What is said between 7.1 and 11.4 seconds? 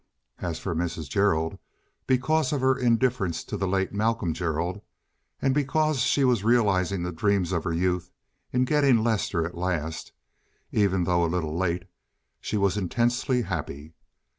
dreams of her youth in getting Lester at last—even though a